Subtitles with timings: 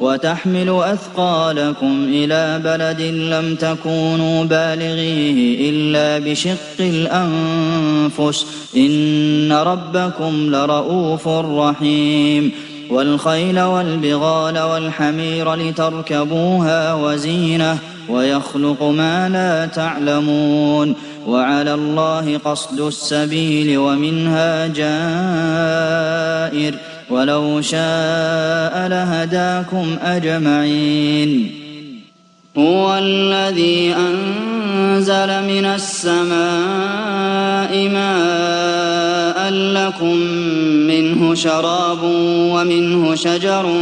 [0.00, 8.46] وتحمل أثقالكم إلى بلد لم تكونوا بالغيه إلا بشق الأنفس.
[8.76, 12.52] إن ربكم لرؤوف رحيم.
[12.90, 20.94] والخيل والبغال والحمير لتركبوها وزينة ويخلق ما لا تعلمون.
[21.26, 26.74] وعلى الله قصد السبيل ومنها جائر.
[27.10, 31.50] ولو شاء لهداكم أجمعين.
[32.58, 36.28] هو الذي أنزل من السماء
[37.88, 40.16] ماء لكم
[40.86, 41.98] منه شراب
[42.52, 43.72] ومنه شجر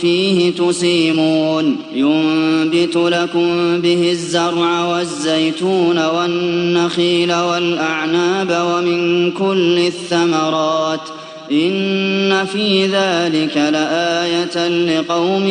[0.00, 1.76] فيه تسيمون.
[1.94, 11.21] ينبت لكم به الزرع والزيتون والنخيل والأعناب ومن كل الثمرات ۖ.
[11.52, 15.46] إن في ذلك لآية لقوم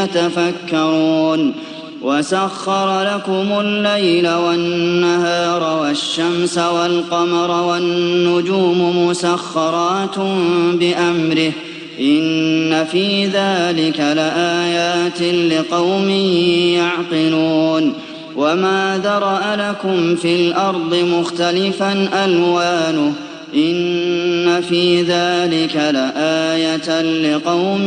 [0.00, 1.52] يتفكرون
[2.02, 10.18] وسخر لكم الليل والنهار والشمس والقمر والنجوم مسخرات
[10.72, 11.52] بأمره
[12.00, 16.08] إن في ذلك لآيات لقوم
[16.78, 17.92] يعقلون
[18.36, 23.12] وما ذرأ لكم في الأرض مختلفا ألوانه
[23.54, 27.86] إن في ذلك لآية لقوم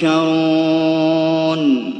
[0.00, 1.90] يذكرون.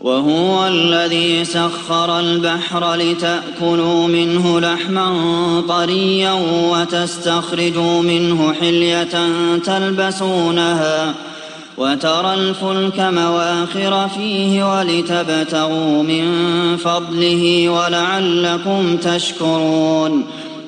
[0.00, 6.32] وهو الذي سخر البحر لتأكلوا منه لحما طريا
[6.72, 9.28] وتستخرجوا منه حلية
[9.64, 11.14] تلبسونها
[11.78, 16.26] وترى الفلك مواخر فيه ولتبتغوا من
[16.76, 20.26] فضله ولعلكم تشكرون.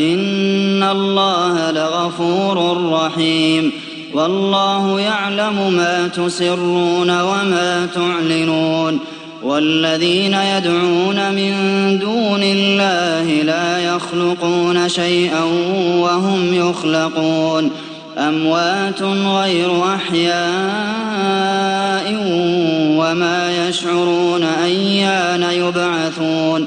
[0.00, 3.72] إن الله لغفور رحيم
[4.14, 8.98] والله يعلم ما تسرون وما تعلنون
[9.42, 11.52] والذين يدعون من
[11.98, 15.42] دون الله لا يخلقون شيئا
[15.98, 17.70] وهم يخلقون
[18.18, 20.38] أموات غير أحياء
[22.98, 26.66] وما يشعرون أيان يبعثون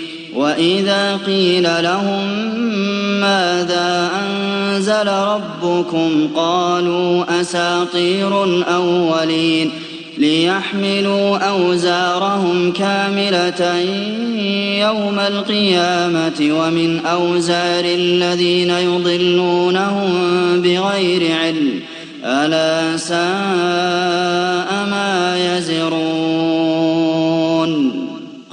[0.35, 2.27] وإذا قيل لهم
[3.21, 9.71] ماذا أنزل ربكم قالوا أساطير الأولين
[10.17, 13.79] ليحملوا أوزارهم كاملة
[14.79, 20.11] يوم القيامة ومن أوزار الذين يضلونهم
[20.61, 21.79] بغير علم
[22.25, 24.50] ألا ساء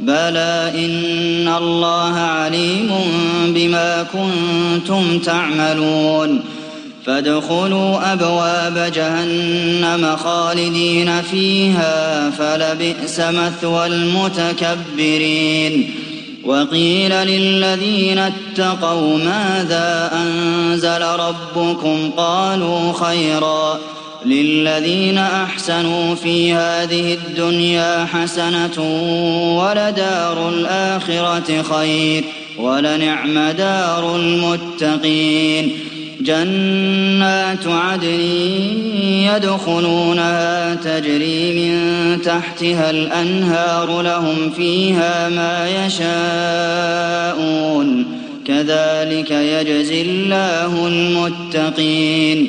[0.00, 2.90] بلى إن الله عليم
[3.48, 6.40] بما كنتم تعملون
[7.06, 15.50] فادخلوا أبواب جهنم خالدين فيها فلبئس مثوى المتكبرين
[16.44, 23.78] وقيل للذين اتقوا ماذا أنزل ربكم قالوا خيرا
[24.26, 28.82] للذين أحسنوا في هذه الدنيا حسنة
[29.58, 32.24] ولدار الآخرة خير
[32.58, 35.72] ولنعم دار المتقين
[36.20, 38.20] جنات عدن
[39.34, 41.78] يدخلونها تجري من
[42.22, 47.38] تحتها الأنهار لهم فيها ما يشاءون
[48.46, 52.48] كذلك يجزي الله المتقين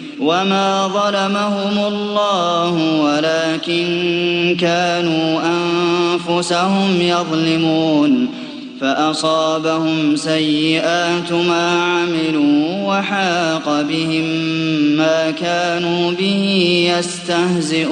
[0.21, 8.27] وما ظلمهم الله ولكن كانوا أنفسهم يظلمون
[8.81, 14.25] فأصابهم سيئات ما عملوا وحاق بهم
[14.97, 16.45] ما كانوا به
[16.97, 17.91] يستهزئون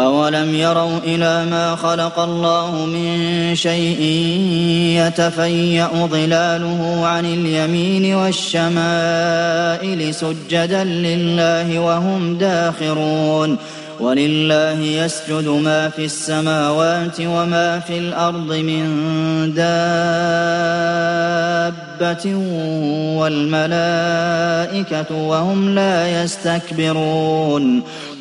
[0.00, 4.02] أولم يروا إلى ما خلق الله من شيء
[5.06, 13.58] يتفيأ ظلاله عن اليمين والشمائل سجدا لله وهم داخرون
[14.00, 18.84] ولله يسجد ما في السماوات وما في الأرض من
[19.54, 19.68] دابة
[23.18, 27.82] والملائكة وهم لا يستكبرون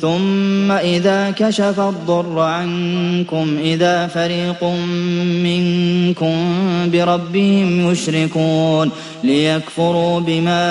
[0.00, 4.64] ثم إذا كشف الضر عنكم إذا فريق
[5.44, 6.36] منكم
[6.92, 8.90] بربهم يشركون
[9.24, 10.64] ليكفروا بما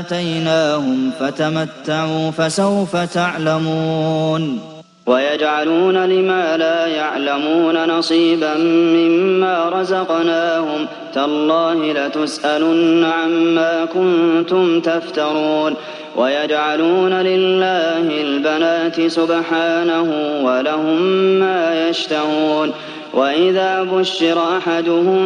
[0.00, 4.60] آتيناهم فتمتعوا فسوف تعلمون.
[5.08, 8.54] ويجعلون لما لا يعلمون نصيبا
[8.96, 9.57] مما
[9.88, 10.86] رزقناهم.
[11.14, 15.74] تالله لتسألن عما كنتم تفترون.
[16.16, 20.12] ويجعلون لله البنات سبحانه
[20.44, 21.02] ولهم
[21.40, 22.72] ما يشتهون.
[23.14, 25.22] وإذا بشر أحدهم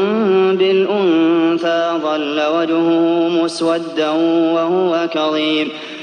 [0.56, 4.10] بالأنثى ظل وجهه مسودا
[4.54, 5.68] وهو كظيم.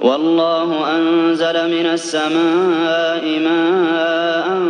[0.00, 4.60] والله أنزل من السماء ماء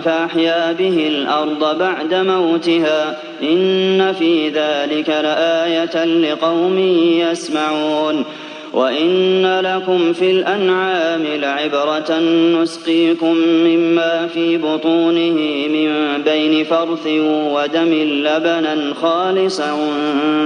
[0.00, 6.78] فأحيا به الأرض بعد موتها إن في ذلك لآية لقوم
[7.18, 8.24] يسمعون
[8.72, 12.18] وإن لكم في الأنعام لعبرة
[12.62, 17.92] نسقيكم مما في بطونه من بين فرث ودم
[18.24, 19.78] لبنا خالصا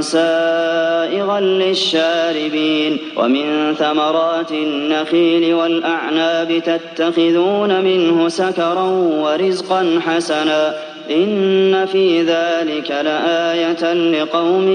[0.01, 8.85] سائغا للشاربين ومن ثمرات النخيل والأعناب تتخذون منه سكرا
[9.23, 10.75] ورزقا حسنا
[11.11, 14.69] إن في ذلك لآية لقوم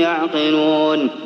[0.00, 1.25] يعقلون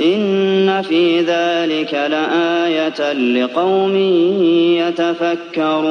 [0.00, 3.96] إن في ذلك لآية لقوم
[4.76, 5.86] يتفكرون.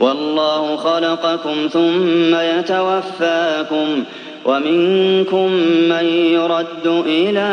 [0.00, 4.04] والله خلقكم ثم يتوفاكم
[4.44, 5.52] ومنكم
[5.88, 7.48] من يرد إلى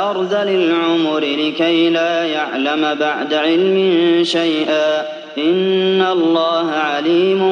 [0.00, 5.00] أرذل العمر لكي لا يعلم بعد علم شيئا.
[5.38, 7.42] إن الله عليم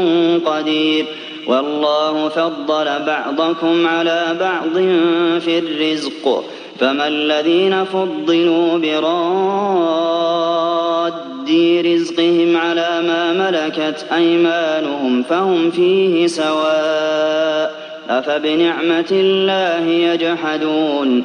[0.47, 1.05] قدير.
[1.47, 4.75] والله فضل بعضكم على بعض
[5.41, 6.45] في الرزق
[6.81, 10.27] فما الذين فضلوا براد
[11.87, 21.25] رزقهم على ما ملكت أيمانهم فهم فيه سواء أفبنعمة الله يجحدون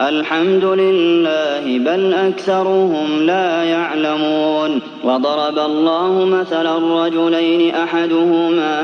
[0.00, 8.80] الحمد لله بل أكثرهم لا يعلمون وضرب الله مثلا رجلين أحدهما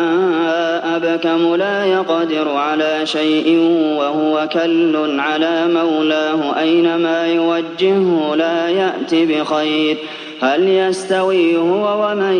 [0.96, 3.58] أبكم لا يقدر على شيء
[3.98, 9.96] وهو كل على مولاه أينما يوجهه لا يأت بخير
[10.40, 12.36] هل يستوي هو ومن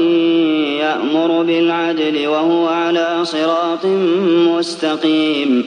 [0.81, 3.87] يأمر بالعدل وهو على صراط
[4.57, 5.67] مستقيم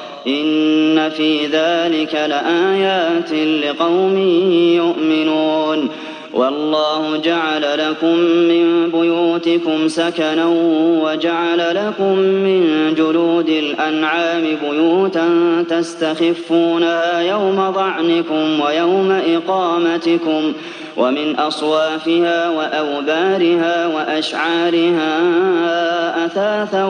[0.27, 3.31] إن في ذلك لآيات
[3.63, 4.17] لقوم
[4.75, 5.89] يؤمنون.
[6.33, 10.45] والله جعل لكم من بيوتكم سكنا
[11.03, 15.27] وجعل لكم من جلود الأنعام بيوتا
[15.69, 20.53] تستخفونها يوم ضعنكم ويوم إقامتكم
[20.97, 25.15] ومن أصوافها وأوبارها وأشعارها
[26.25, 26.85] أثاثا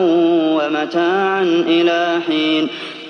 [0.56, 2.68] ومتاعا إلى حين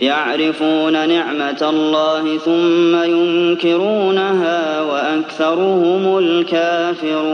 [0.00, 7.28] يعرفون نعمة الله ثم ينكرونها وأكثرهم الكافرون.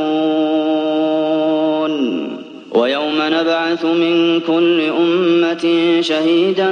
[2.75, 6.71] ويوم نبعث من كل أمة شهيدا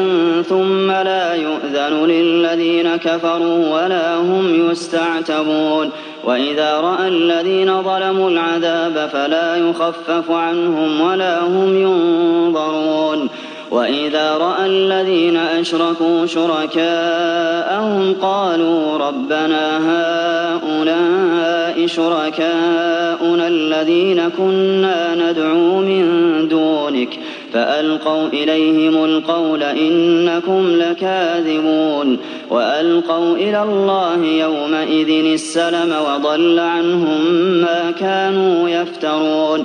[0.48, 5.90] ثم لا يؤذن للذين كفروا ولا هم يستعتبون.
[6.24, 13.28] وإذا رأى الذين ظلموا العذاب فلا يخفف عنهم ولا هم ينظرون.
[13.72, 27.18] وإذا رأى الذين أشركوا شركاءهم قالوا ربنا هؤلاء شركاؤنا الذين كنا ندعو من دونك
[27.52, 32.18] فألقوا إليهم القول إنكم لكاذبون
[32.50, 37.20] وألقوا إلى الله يومئذ السلم وضل عنهم
[37.60, 39.64] ما كانوا يفترون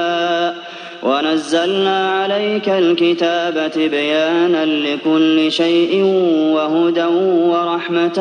[1.21, 6.03] ونزلنا عليك الكتاب تبيانا لكل شيء
[6.55, 7.05] وهدى
[7.51, 8.19] ورحمة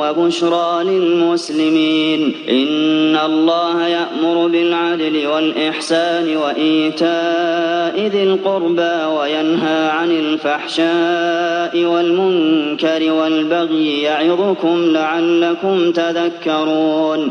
[0.00, 2.34] وبشرى للمسلمين.
[2.48, 15.92] إن الله يأمر بالعدل والإحسان وإيتاء ذي القربى وينهى عن الفحشاء والمنكر والبغي يعظكم لعلكم
[15.92, 17.30] تذكرون.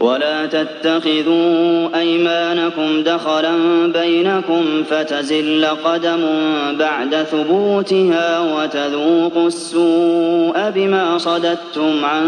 [0.00, 3.52] ولا تتخذوا أيمانكم دخلا
[3.86, 6.20] بينكم فتزل قدم
[6.78, 12.24] بعد ثبوتها وتذوقوا السوء بما صددتم عن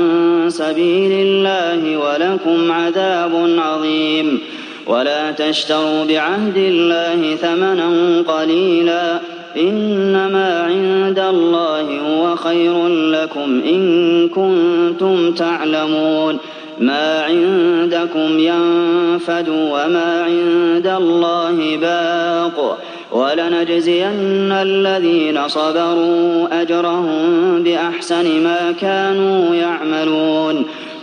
[0.48, 4.40] سبيل الله ولكم عذاب عظيم.
[4.87, 9.20] ولا تشتروا بعهد الله ثمنا قليلا.
[9.56, 16.38] إنما عند الله هو خير لكم إن كنتم تعلمون.
[16.78, 22.78] ما عندكم ينفد وما عند الله باق
[23.12, 30.64] ولنجزين الذين صبروا أجرهم بأحسن ما كانوا يعملون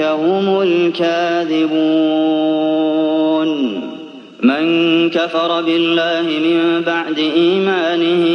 [0.00, 2.10] هم الكاذبون
[4.42, 8.26] من كفر بالله من بعد إيمانه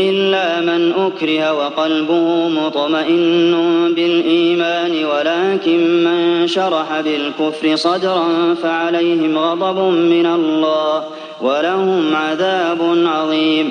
[0.00, 3.54] إلا من أكره وقلبه مطمئن
[3.96, 11.04] بالإيمان ولكن من شرح بالكفر صدرا فعليهم غضب من الله
[11.40, 13.70] ولهم عذاب عظيم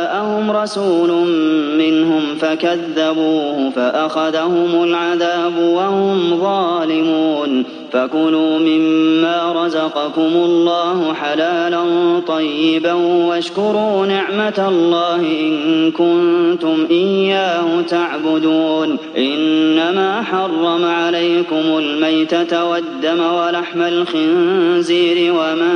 [0.11, 1.09] جاءهم رسول
[1.77, 11.83] منهم فكذبوه فأخذهم العذاب وهم ظالمون فكلوا مما رزقكم الله حلالا
[12.27, 12.93] طيبا
[13.27, 25.71] واشكروا نعمة الله إن كنتم إياه تعبدون إنما حرم عليكم الميتة والدم ولحم الخنزير وما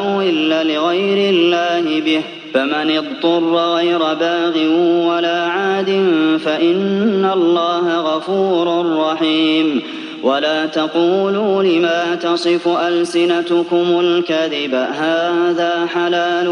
[0.00, 2.22] أهل لغير الله به
[2.54, 4.58] فمن اضطر غير باغ
[5.08, 5.90] ولا عاد
[6.44, 9.82] فإن الله غفور رحيم.
[10.22, 16.48] ولا تقولوا لما تصف ألسنتكم الكذب هذا حلال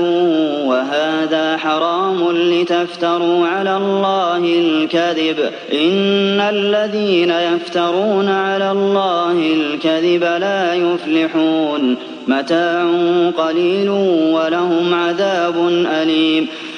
[0.67, 5.39] وهذا حرام لتفتروا على الله الكذب.
[5.73, 11.97] إن الذين يفترون على الله الكذب لا يفلحون.
[12.29, 12.91] متاع
[13.37, 13.89] قليل
[14.35, 15.69] ولهم عذاب
[16.03, 16.47] أليم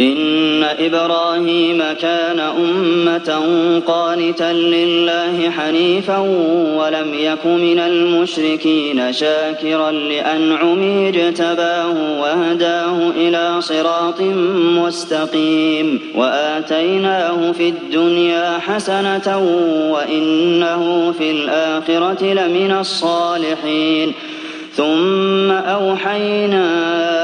[0.00, 3.40] إن إبراهيم كان أمة
[3.86, 6.18] قانتا لله حنيفا
[6.78, 14.20] ولم يك من المشركين شاكرا لأنعمه اجتباه وهداه إلى صراط
[14.86, 16.00] مستقيم.
[16.14, 19.38] وآتيناه في الدنيا حسنة
[19.90, 24.12] وإنه في الآخرة لمن الصالحين.
[24.76, 27.23] ثم أوحينا